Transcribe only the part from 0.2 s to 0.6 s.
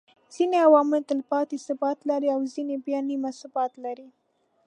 ځيني